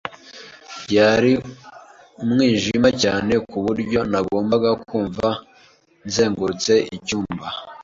Byari 0.83 1.31
umwijima 2.23 2.89
cyane 3.01 3.33
ku 3.49 3.57
buryo 3.65 3.99
nagombaga 4.11 4.71
kumva 4.87 5.27
nzengurutse 6.07 6.73
icyumba. 6.97 7.47